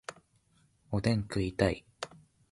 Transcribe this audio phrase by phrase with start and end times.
[0.89, 1.85] おでん食いたい